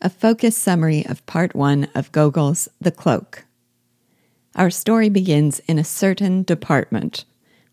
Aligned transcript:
a 0.00 0.08
focused 0.08 0.58
summary 0.58 1.04
of 1.06 1.26
part 1.26 1.56
one 1.56 1.88
of 1.94 2.12
Gogol's 2.12 2.68
The 2.80 2.92
Cloak. 2.92 3.44
Our 4.54 4.70
story 4.70 5.08
begins 5.08 5.58
in 5.66 5.78
a 5.78 5.84
certain 5.84 6.44
department, 6.44 7.24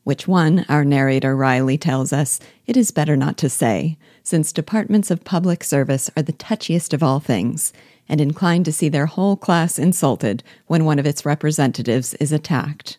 which 0.03 0.27
one, 0.27 0.65
our 0.67 0.83
narrator 0.83 1.35
wryly 1.35 1.77
tells 1.77 2.11
us, 2.11 2.39
it 2.65 2.75
is 2.75 2.89
better 2.89 3.15
not 3.15 3.37
to 3.37 3.49
say, 3.49 3.97
since 4.23 4.51
departments 4.51 5.11
of 5.11 5.23
public 5.23 5.63
service 5.63 6.09
are 6.17 6.23
the 6.23 6.33
touchiest 6.33 6.93
of 6.93 7.03
all 7.03 7.19
things, 7.19 7.73
and 8.09 8.19
inclined 8.19 8.65
to 8.65 8.73
see 8.73 8.89
their 8.89 9.05
whole 9.05 9.35
class 9.35 9.77
insulted 9.77 10.43
when 10.65 10.83
one 10.83 10.97
of 10.97 11.05
its 11.05 11.25
representatives 11.25 12.15
is 12.15 12.31
attacked. 12.31 12.97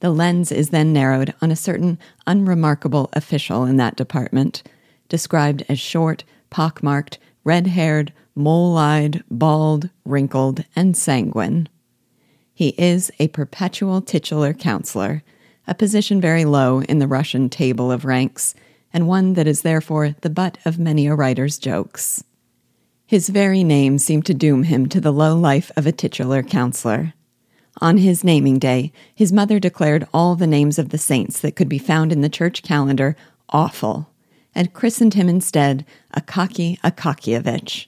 The 0.00 0.10
lens 0.10 0.50
is 0.50 0.70
then 0.70 0.94
narrowed 0.94 1.34
on 1.42 1.50
a 1.50 1.56
certain 1.56 1.98
unremarkable 2.26 3.10
official 3.12 3.64
in 3.64 3.76
that 3.76 3.96
department, 3.96 4.62
described 5.10 5.62
as 5.68 5.78
short, 5.78 6.24
pockmarked, 6.50 7.18
red 7.44 7.68
haired, 7.68 8.12
mole 8.34 8.76
eyed, 8.76 9.22
bald, 9.30 9.90
wrinkled, 10.04 10.64
and 10.74 10.96
sanguine. 10.96 11.68
He 12.52 12.68
is 12.78 13.10
a 13.18 13.28
perpetual 13.28 14.00
titular 14.00 14.52
counselor, 14.52 15.22
a 15.66 15.74
position 15.74 16.20
very 16.20 16.44
low 16.44 16.80
in 16.82 16.98
the 16.98 17.06
Russian 17.06 17.48
table 17.48 17.92
of 17.92 18.04
ranks, 18.04 18.54
and 18.92 19.06
one 19.06 19.34
that 19.34 19.46
is 19.46 19.62
therefore 19.62 20.14
the 20.20 20.30
butt 20.30 20.58
of 20.64 20.78
many 20.78 21.06
a 21.06 21.14
writer's 21.14 21.58
jokes. 21.58 22.24
His 23.06 23.28
very 23.28 23.62
name 23.62 23.98
seemed 23.98 24.24
to 24.26 24.34
doom 24.34 24.64
him 24.64 24.88
to 24.88 25.00
the 25.00 25.12
low 25.12 25.36
life 25.36 25.70
of 25.76 25.86
a 25.86 25.92
titular 25.92 26.42
counselor. 26.42 27.12
On 27.80 27.98
his 27.98 28.24
naming 28.24 28.58
day, 28.58 28.92
his 29.14 29.32
mother 29.32 29.58
declared 29.58 30.06
all 30.14 30.36
the 30.36 30.46
names 30.46 30.78
of 30.78 30.90
the 30.90 30.98
saints 30.98 31.40
that 31.40 31.56
could 31.56 31.68
be 31.68 31.78
found 31.78 32.12
in 32.12 32.20
the 32.20 32.28
church 32.28 32.62
calendar 32.62 33.16
awful, 33.50 34.08
and 34.54 34.72
christened 34.72 35.14
him 35.14 35.28
instead 35.28 35.84
Akaki 36.16 36.78
Akakievich, 36.80 37.86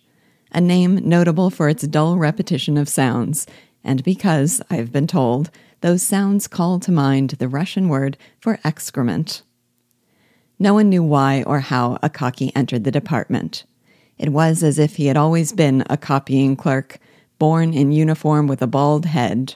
a 0.53 0.61
name 0.61 0.97
notable 1.09 1.51
for 1.51 1.69
its 1.69 1.87
dull 1.87 2.17
repetition 2.19 2.77
of 2.77 2.89
sounds, 2.89 3.47
and 3.85 4.03
because, 4.03 4.61
I 4.71 4.77
have 4.77 4.91
been 4.91 5.07
told, 5.07 5.51
those 5.81 6.03
sounds 6.03 6.49
call 6.49 6.81
to 6.81 6.91
mind 6.91 7.31
the 7.31 7.49
Russian 7.49 7.89
word 7.89 8.17
for 8.41 8.59
excrement. 8.65 9.43
No 10.59 10.75
one 10.75 10.89
knew 10.89 11.03
why 11.03 11.43
or 11.43 11.61
how 11.61 11.99
Akaki 12.03 12.51
entered 12.57 12.85
the 12.85 12.91
department. 12.91 13.65
It 14.19 14.31
was 14.31 14.63
as 14.63 14.79
if 14.79 14.97
he 14.97 15.07
had 15.07 15.17
always 15.17 15.53
been 15.53 15.85
a 15.91 15.97
copying 15.97 16.57
clerk, 16.57 16.99
born 17.39 17.75
in 17.75 17.93
uniform 17.93 18.47
with 18.47 18.63
a 18.63 18.67
bald 18.67 19.05
head. 19.05 19.55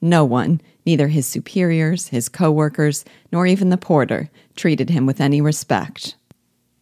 No 0.00 0.24
one, 0.24 0.60
neither 0.84 1.08
his 1.08 1.26
superiors, 1.26 2.08
his 2.08 2.28
co-workers, 2.28 3.04
nor 3.32 3.46
even 3.46 3.70
the 3.70 3.78
porter, 3.78 4.30
treated 4.54 4.90
him 4.90 5.06
with 5.06 5.20
any 5.20 5.40
respect. 5.40 6.14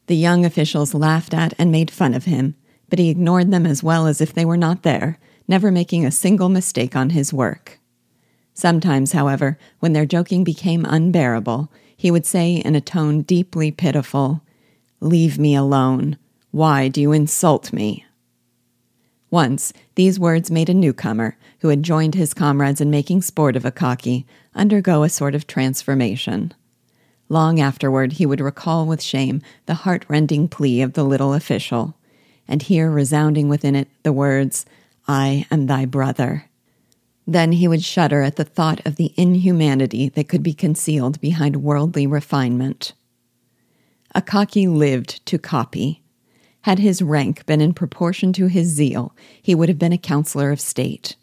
The 0.06 0.16
young 0.16 0.44
officials 0.44 0.94
laughed 0.94 1.34
at 1.34 1.54
and 1.58 1.72
made 1.72 1.90
fun 1.90 2.14
of 2.14 2.24
him, 2.26 2.54
but 2.88 2.98
he 2.98 3.10
ignored 3.10 3.50
them 3.50 3.66
as 3.66 3.82
well 3.82 4.06
as 4.06 4.20
if 4.20 4.32
they 4.32 4.44
were 4.44 4.56
not 4.56 4.82
there, 4.82 5.18
never 5.48 5.70
making 5.70 6.04
a 6.04 6.10
single 6.10 6.48
mistake 6.48 6.94
on 6.94 7.10
his 7.10 7.32
work. 7.32 7.80
Sometimes, 8.54 9.12
however, 9.12 9.58
when 9.80 9.92
their 9.92 10.06
joking 10.06 10.44
became 10.44 10.84
unbearable, 10.84 11.70
he 11.96 12.10
would 12.10 12.24
say 12.24 12.56
in 12.56 12.74
a 12.74 12.80
tone 12.80 13.22
deeply 13.22 13.70
pitiful, 13.70 14.42
Leave 15.00 15.38
me 15.38 15.54
alone. 15.54 16.16
Why 16.52 16.88
do 16.88 17.00
you 17.00 17.12
insult 17.12 17.72
me? 17.72 18.06
Once, 19.30 19.72
these 19.96 20.18
words 20.18 20.50
made 20.50 20.70
a 20.70 20.74
newcomer, 20.74 21.36
who 21.60 21.68
had 21.68 21.82
joined 21.82 22.14
his 22.14 22.32
comrades 22.32 22.80
in 22.80 22.90
making 22.90 23.20
sport 23.22 23.56
of 23.56 23.64
Akaki, 23.64 24.24
undergo 24.54 25.02
a 25.02 25.08
sort 25.08 25.34
of 25.34 25.46
transformation. 25.46 26.54
Long 27.28 27.60
afterward, 27.60 28.14
he 28.14 28.26
would 28.26 28.40
recall 28.40 28.86
with 28.86 29.02
shame 29.02 29.42
the 29.66 29.74
heart-rending 29.74 30.48
plea 30.48 30.82
of 30.82 30.92
the 30.92 31.04
little 31.04 31.34
official, 31.34 31.96
and 32.46 32.62
hear 32.62 32.90
resounding 32.90 33.48
within 33.48 33.74
it 33.74 33.88
the 34.02 34.12
words, 34.12 34.64
I 35.08 35.46
am 35.50 35.66
thy 35.66 35.84
brother. 35.84 36.44
Then 37.26 37.52
he 37.52 37.66
would 37.66 37.82
shudder 37.82 38.22
at 38.22 38.36
the 38.36 38.44
thought 38.44 38.80
of 38.86 38.96
the 38.96 39.12
inhumanity 39.16 40.08
that 40.10 40.28
could 40.28 40.44
be 40.44 40.54
concealed 40.54 41.20
behind 41.20 41.56
worldly 41.56 42.06
refinement. 42.06 42.92
Akaki 44.14 44.68
lived 44.68 45.26
to 45.26 45.38
copy. 45.38 46.02
Had 46.62 46.78
his 46.78 47.02
rank 47.02 47.44
been 47.46 47.60
in 47.60 47.74
proportion 47.74 48.32
to 48.34 48.46
his 48.46 48.68
zeal, 48.68 49.14
he 49.42 49.54
would 49.54 49.68
have 49.68 49.78
been 49.78 49.92
a 49.92 49.98
counselor 49.98 50.52
of 50.52 50.60
state. 50.60 51.16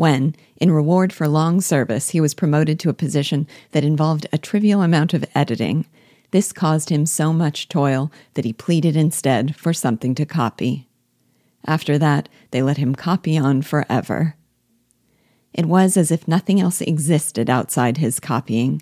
When, 0.00 0.34
in 0.56 0.70
reward 0.70 1.12
for 1.12 1.28
long 1.28 1.60
service, 1.60 2.08
he 2.08 2.22
was 2.22 2.32
promoted 2.32 2.80
to 2.80 2.88
a 2.88 2.94
position 2.94 3.46
that 3.72 3.84
involved 3.84 4.26
a 4.32 4.38
trivial 4.38 4.80
amount 4.80 5.12
of 5.12 5.26
editing, 5.34 5.84
this 6.30 6.54
caused 6.54 6.88
him 6.88 7.04
so 7.04 7.34
much 7.34 7.68
toil 7.68 8.10
that 8.32 8.46
he 8.46 8.54
pleaded 8.54 8.96
instead 8.96 9.54
for 9.56 9.74
something 9.74 10.14
to 10.14 10.24
copy. 10.24 10.88
After 11.66 11.98
that, 11.98 12.30
they 12.50 12.62
let 12.62 12.78
him 12.78 12.94
copy 12.94 13.36
on 13.36 13.60
forever. 13.60 14.36
It 15.52 15.66
was 15.66 15.98
as 15.98 16.10
if 16.10 16.26
nothing 16.26 16.62
else 16.62 16.80
existed 16.80 17.50
outside 17.50 17.98
his 17.98 18.20
copying. 18.20 18.80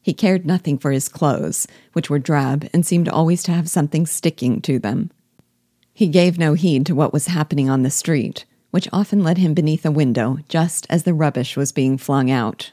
He 0.00 0.14
cared 0.14 0.46
nothing 0.46 0.78
for 0.78 0.92
his 0.92 1.10
clothes, 1.10 1.68
which 1.92 2.08
were 2.08 2.18
drab 2.18 2.70
and 2.72 2.86
seemed 2.86 3.10
always 3.10 3.42
to 3.42 3.52
have 3.52 3.68
something 3.68 4.06
sticking 4.06 4.62
to 4.62 4.78
them. 4.78 5.10
He 5.92 6.06
gave 6.06 6.38
no 6.38 6.54
heed 6.54 6.86
to 6.86 6.94
what 6.94 7.12
was 7.12 7.26
happening 7.26 7.68
on 7.68 7.82
the 7.82 7.90
street, 7.90 8.46
which 8.74 8.88
often 8.92 9.22
led 9.22 9.38
him 9.38 9.54
beneath 9.54 9.86
a 9.86 9.90
window 9.92 10.36
just 10.48 10.84
as 10.90 11.04
the 11.04 11.14
rubbish 11.14 11.56
was 11.56 11.70
being 11.70 11.96
flung 11.96 12.28
out. 12.28 12.72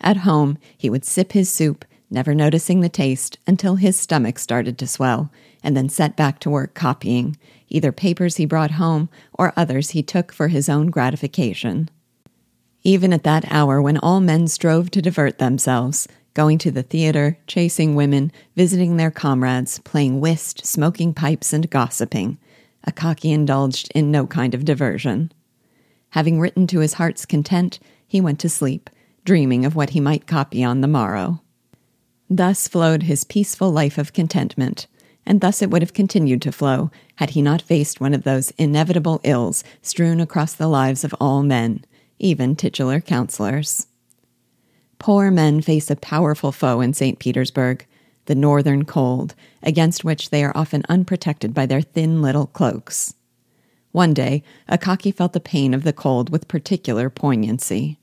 At 0.00 0.18
home, 0.18 0.56
he 0.78 0.88
would 0.88 1.04
sip 1.04 1.32
his 1.32 1.50
soup, 1.50 1.84
never 2.08 2.32
noticing 2.32 2.78
the 2.78 2.88
taste, 2.88 3.36
until 3.44 3.74
his 3.74 3.96
stomach 3.96 4.38
started 4.38 4.78
to 4.78 4.86
swell, 4.86 5.32
and 5.64 5.76
then 5.76 5.88
set 5.88 6.16
back 6.16 6.38
to 6.38 6.48
work 6.48 6.74
copying, 6.74 7.36
either 7.68 7.90
papers 7.90 8.36
he 8.36 8.46
brought 8.46 8.70
home 8.82 9.08
or 9.36 9.52
others 9.56 9.90
he 9.90 10.00
took 10.04 10.32
for 10.32 10.46
his 10.46 10.68
own 10.68 10.90
gratification. 10.90 11.90
Even 12.84 13.12
at 13.12 13.24
that 13.24 13.44
hour 13.50 13.82
when 13.82 13.98
all 13.98 14.20
men 14.20 14.46
strove 14.46 14.92
to 14.92 15.02
divert 15.02 15.38
themselves, 15.38 16.06
going 16.34 16.56
to 16.58 16.70
the 16.70 16.84
theater, 16.84 17.36
chasing 17.48 17.96
women, 17.96 18.30
visiting 18.54 18.96
their 18.96 19.10
comrades, 19.10 19.80
playing 19.80 20.20
whist, 20.20 20.64
smoking 20.64 21.12
pipes, 21.12 21.52
and 21.52 21.68
gossiping. 21.68 22.38
Akaki 22.86 23.32
indulged 23.32 23.90
in 23.94 24.10
no 24.10 24.26
kind 24.26 24.54
of 24.54 24.64
diversion. 24.64 25.32
Having 26.10 26.40
written 26.40 26.66
to 26.68 26.80
his 26.80 26.94
heart's 26.94 27.26
content, 27.26 27.78
he 28.06 28.20
went 28.20 28.40
to 28.40 28.48
sleep, 28.48 28.90
dreaming 29.24 29.64
of 29.64 29.76
what 29.76 29.90
he 29.90 30.00
might 30.00 30.26
copy 30.26 30.64
on 30.64 30.80
the 30.80 30.88
morrow. 30.88 31.40
Thus 32.28 32.68
flowed 32.68 33.04
his 33.04 33.24
peaceful 33.24 33.70
life 33.70 33.98
of 33.98 34.12
contentment, 34.12 34.86
and 35.26 35.40
thus 35.40 35.62
it 35.62 35.70
would 35.70 35.82
have 35.82 35.92
continued 35.92 36.42
to 36.42 36.52
flow 36.52 36.90
had 37.16 37.30
he 37.30 37.42
not 37.42 37.62
faced 37.62 38.00
one 38.00 38.14
of 38.14 38.24
those 38.24 38.50
inevitable 38.52 39.20
ills 39.24 39.62
strewn 39.82 40.20
across 40.20 40.54
the 40.54 40.68
lives 40.68 41.04
of 41.04 41.14
all 41.20 41.42
men, 41.42 41.84
even 42.18 42.56
titular 42.56 43.00
counselors. 43.00 43.86
Poor 44.98 45.30
men 45.30 45.60
face 45.60 45.90
a 45.90 45.96
powerful 45.96 46.52
foe 46.52 46.80
in 46.80 46.92
St. 46.92 47.18
Petersburg, 47.18 47.86
the 48.26 48.34
northern 48.34 48.84
cold, 48.84 49.34
against 49.62 50.04
which 50.04 50.30
they 50.30 50.44
are 50.44 50.56
often 50.56 50.82
unprotected 50.88 51.52
by 51.54 51.66
their 51.66 51.80
thin 51.80 52.22
little 52.22 52.46
cloaks. 52.46 53.14
One 53.92 54.14
day, 54.14 54.42
Akaki 54.68 55.10
felt 55.10 55.32
the 55.32 55.40
pain 55.40 55.74
of 55.74 55.82
the 55.82 55.92
cold 55.92 56.30
with 56.30 56.48
particular 56.48 57.10
poignancy. 57.10 57.98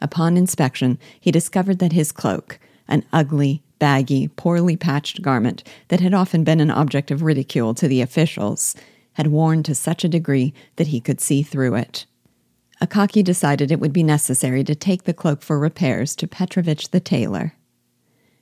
Upon 0.00 0.36
inspection, 0.36 0.98
he 1.18 1.32
discovered 1.32 1.80
that 1.80 1.92
his 1.92 2.12
cloak, 2.12 2.60
an 2.86 3.04
ugly, 3.12 3.62
baggy, 3.78 4.28
poorly 4.28 4.76
patched 4.76 5.22
garment 5.22 5.62
that 5.88 6.00
had 6.00 6.14
often 6.14 6.44
been 6.44 6.60
an 6.60 6.70
object 6.70 7.10
of 7.10 7.22
ridicule 7.22 7.74
to 7.74 7.88
the 7.88 8.00
officials, 8.00 8.76
had 9.14 9.28
worn 9.28 9.64
to 9.64 9.74
such 9.74 10.04
a 10.04 10.08
degree 10.08 10.54
that 10.76 10.88
he 10.88 11.00
could 11.00 11.20
see 11.20 11.42
through 11.42 11.74
it. 11.74 12.06
Akaki 12.80 13.24
decided 13.24 13.72
it 13.72 13.80
would 13.80 13.92
be 13.92 14.04
necessary 14.04 14.62
to 14.62 14.74
take 14.74 15.02
the 15.02 15.14
cloak 15.14 15.42
for 15.42 15.58
repairs 15.58 16.14
to 16.14 16.28
Petrovich 16.28 16.90
the 16.90 17.00
tailor. 17.00 17.54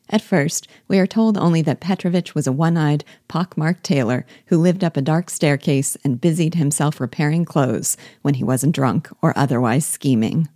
At 0.08 0.22
first, 0.22 0.68
we 0.86 0.98
are 0.98 1.06
told 1.06 1.36
only 1.36 1.62
that 1.62 1.80
Petrovich 1.80 2.34
was 2.34 2.46
a 2.46 2.52
one 2.52 2.76
eyed, 2.76 3.04
pock-marked 3.26 3.82
tailor 3.82 4.24
who 4.46 4.58
lived 4.58 4.84
up 4.84 4.96
a 4.96 5.02
dark 5.02 5.30
staircase 5.30 5.96
and 6.04 6.20
busied 6.20 6.54
himself 6.54 7.00
repairing 7.00 7.44
clothes 7.44 7.96
when 8.22 8.34
he 8.34 8.44
wasn't 8.44 8.74
drunk 8.74 9.08
or 9.20 9.36
otherwise 9.36 9.84
scheming. 9.84 10.48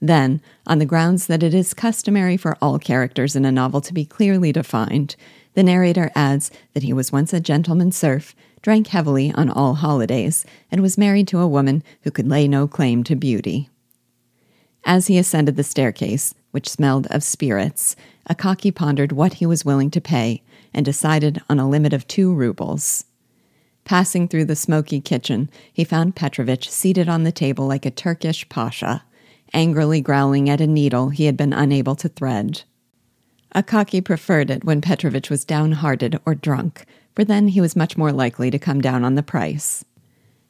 Then, 0.00 0.42
on 0.66 0.80
the 0.80 0.86
grounds 0.86 1.28
that 1.28 1.42
it 1.42 1.54
is 1.54 1.72
customary 1.72 2.36
for 2.36 2.58
all 2.60 2.78
characters 2.78 3.36
in 3.36 3.44
a 3.44 3.52
novel 3.52 3.80
to 3.80 3.94
be 3.94 4.04
clearly 4.04 4.52
defined, 4.52 5.16
the 5.54 5.62
narrator 5.62 6.10
adds 6.14 6.50
that 6.74 6.82
he 6.82 6.92
was 6.92 7.12
once 7.12 7.32
a 7.32 7.40
gentleman 7.40 7.92
serf 7.92 8.34
drank 8.60 8.88
heavily 8.88 9.30
on 9.32 9.50
all 9.50 9.74
holidays, 9.74 10.44
and 10.70 10.80
was 10.80 10.96
married 10.96 11.28
to 11.28 11.38
a 11.38 11.46
woman 11.46 11.82
who 12.02 12.10
could 12.10 12.26
lay 12.26 12.48
no 12.48 12.66
claim 12.66 13.04
to 13.04 13.14
beauty. 13.14 13.68
As 14.86 15.06
he 15.06 15.18
ascended 15.18 15.56
the 15.56 15.62
staircase, 15.62 16.34
which 16.50 16.68
smelled 16.68 17.06
of 17.08 17.22
spirits, 17.22 17.94
Akaki 18.26 18.70
pondered 18.70 19.12
what 19.12 19.34
he 19.34 19.46
was 19.46 19.64
willing 19.64 19.90
to 19.90 20.00
pay 20.00 20.42
and 20.72 20.84
decided 20.84 21.40
on 21.48 21.58
a 21.58 21.68
limit 21.68 21.92
of 21.92 22.06
two 22.06 22.34
rubles. 22.34 23.04
Passing 23.84 24.28
through 24.28 24.46
the 24.46 24.56
smoky 24.56 25.00
kitchen, 25.00 25.50
he 25.72 25.84
found 25.84 26.16
Petrovich 26.16 26.70
seated 26.70 27.08
on 27.08 27.24
the 27.24 27.32
table 27.32 27.66
like 27.66 27.84
a 27.84 27.90
Turkish 27.90 28.48
pasha, 28.48 29.04
angrily 29.52 30.00
growling 30.00 30.48
at 30.48 30.60
a 30.60 30.66
needle 30.66 31.10
he 31.10 31.26
had 31.26 31.36
been 31.36 31.52
unable 31.52 31.94
to 31.96 32.08
thread. 32.08 32.62
Akaki 33.54 34.00
preferred 34.00 34.50
it 34.50 34.64
when 34.64 34.80
Petrovich 34.80 35.30
was 35.30 35.44
downhearted 35.44 36.18
or 36.26 36.34
drunk, 36.34 36.86
for 37.14 37.24
then 37.24 37.48
he 37.48 37.60
was 37.60 37.76
much 37.76 37.96
more 37.96 38.10
likely 38.10 38.50
to 38.50 38.58
come 38.58 38.80
down 38.80 39.04
on 39.04 39.14
the 39.14 39.22
price. 39.22 39.84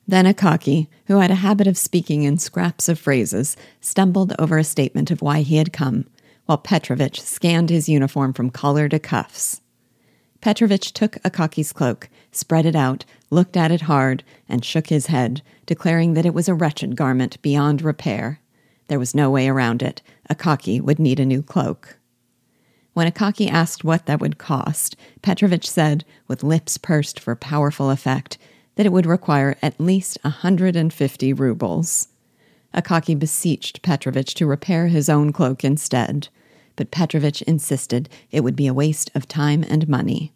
Then 0.07 0.27
Akaki, 0.27 0.89
who 1.07 1.19
had 1.19 1.31
a 1.31 1.37
habit 1.37 1.67
of 1.67 1.77
speaking 1.77 2.23
in 2.23 2.39
scraps 2.39 2.89
of 2.89 2.99
phrases, 2.99 3.57
stumbled 3.81 4.35
over 4.39 4.59
a 4.59 4.65
statement 4.65 5.11
of 5.11 5.23
why 5.23 5.43
he 5.43 5.57
had 5.57 5.73
come, 5.73 6.07
while 6.47 6.59
Petrovich 6.59 7.21
scanned 7.21 7.71
his 7.71 7.89
uniform 7.89 8.33
from 8.33 8.51
collar 8.51 8.89
to 8.89 8.99
cuffs. 8.99 9.61
Petrovich 10.41 10.93
took 10.93 11.15
Akaki's 11.23 11.73
cloak, 11.73 12.11
spread 12.31 12.67
it 12.67 12.77
out, 12.77 13.07
looked 13.31 13.57
at 13.57 13.71
it 13.71 13.83
hard, 13.83 14.23
and 14.47 14.65
shook 14.65 14.89
his 14.89 15.07
head, 15.07 15.41
declaring 15.65 16.13
that 16.15 16.27
it 16.27 16.35
was 16.35 16.49
a 16.49 16.55
wretched 16.55 16.97
garment 16.97 17.41
beyond 17.41 17.81
repair. 17.81 18.41
There 18.89 18.99
was 18.99 19.15
no 19.15 19.31
way 19.31 19.49
around 19.49 19.83
it. 19.83 20.03
Akaki 20.29 20.81
would 20.81 20.99
need 20.99 21.19
a 21.19 21.25
new 21.25 21.43
cloak. 21.43 21.97
When 22.93 23.11
Akaki 23.11 23.49
asked 23.49 23.83
what 23.83 24.07
that 24.07 24.21
would 24.21 24.39
cost, 24.39 24.97
Petrovich 25.23 25.69
said, 25.69 26.05
with 26.29 26.45
lips 26.45 26.77
pursed 26.77 27.19
for 27.19 27.35
powerful 27.35 27.91
effect, 27.91 28.37
that 28.77 28.87
it 28.87 28.93
would 28.93 29.07
require 29.07 29.57
at 29.63 29.81
least 29.81 30.19
a 30.25 30.29
150 30.29 31.33
rubles. 31.33 32.09
Akaki 32.75 33.15
beseeched 33.19 33.83
Petrovich 33.83 34.35
to 34.35 34.47
repair 34.47 34.89
his 34.89 35.09
own 35.09 35.33
cloak 35.33 35.65
instead, 35.65 36.29
but 36.77 36.91
Petrovich 36.91 37.41
insisted 37.43 38.09
it 38.31 38.43
would 38.43 38.57
be 38.57 38.67
a 38.67 38.75
waste 38.75 39.11
of 39.15 39.29
time 39.29 39.65
and 39.69 39.89
money. 39.89 40.33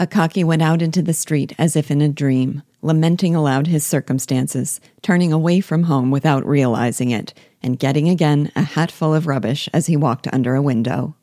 Akaki 0.00 0.44
went 0.44 0.62
out 0.62 0.82
into 0.82 1.02
the 1.02 1.12
street 1.12 1.52
as 1.58 1.74
if 1.74 1.90
in 1.90 2.00
a 2.00 2.08
dream, 2.08 2.62
lamenting 2.82 3.34
aloud 3.34 3.66
his 3.66 3.84
circumstances, 3.84 4.80
turning 5.02 5.32
away 5.32 5.60
from 5.60 5.84
home 5.84 6.10
without 6.10 6.46
realizing 6.46 7.10
it, 7.10 7.34
and 7.62 7.78
getting 7.78 8.08
again 8.08 8.52
a 8.54 8.62
hatful 8.62 9.12
of 9.12 9.26
rubbish 9.26 9.68
as 9.72 9.86
he 9.86 9.96
walked 9.96 10.28
under 10.32 10.54
a 10.54 10.62
window. 10.62 11.16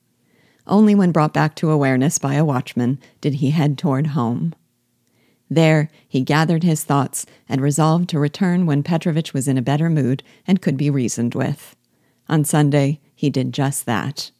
Only 0.67 0.95
when 0.95 1.11
brought 1.11 1.33
back 1.33 1.55
to 1.55 1.71
awareness 1.71 2.17
by 2.17 2.33
a 2.33 2.43
watchman 2.43 2.99
did 3.21 3.35
he 3.35 3.51
head 3.51 3.77
toward 3.77 4.07
home. 4.07 4.53
There, 5.49 5.89
he 6.07 6.21
gathered 6.21 6.63
his 6.63 6.83
thoughts 6.83 7.25
and 7.47 7.61
resolved 7.61 8.09
to 8.09 8.19
return 8.19 8.65
when 8.65 8.83
Petrovich 8.83 9.33
was 9.33 9.47
in 9.47 9.57
a 9.57 9.61
better 9.61 9.89
mood 9.89 10.23
and 10.47 10.61
could 10.61 10.77
be 10.77 10.89
reasoned 10.89 11.35
with. 11.35 11.75
On 12.27 12.43
Sunday, 12.43 12.99
he 13.15 13.29
did 13.29 13.53
just 13.53 13.85
that. 13.85 14.31